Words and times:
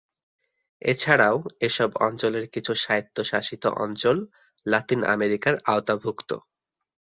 এছাড়াও 0.81 1.37
এসব 1.59 1.89
অঞ্চলের 2.07 2.45
কিছু 2.47 2.71
স্বায়ত্তশাসিত 2.75 3.63
অঞ্চল 3.83 4.17
লাতিন 4.65 5.01
আমেরিকার 5.15 5.55
আওতাভুক্ত। 5.65 6.29